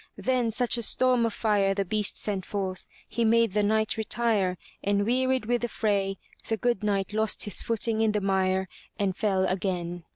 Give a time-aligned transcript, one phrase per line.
[0.17, 4.57] Then such a storm of fire the beast sent forth, he made the Knight retire,
[4.83, 8.67] and wearied with the fray, the good Knight lost his footing in the mire
[8.97, 10.05] and fell again.